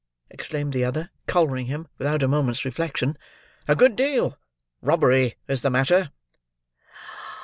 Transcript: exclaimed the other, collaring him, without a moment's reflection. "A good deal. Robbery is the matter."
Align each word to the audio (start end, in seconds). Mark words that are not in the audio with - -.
exclaimed 0.31 0.73
the 0.73 0.83
other, 0.83 1.11
collaring 1.27 1.67
him, 1.67 1.87
without 1.99 2.23
a 2.23 2.27
moment's 2.27 2.65
reflection. 2.65 3.15
"A 3.67 3.75
good 3.75 3.95
deal. 3.95 4.35
Robbery 4.81 5.35
is 5.47 5.61
the 5.61 5.69
matter." 5.69 6.09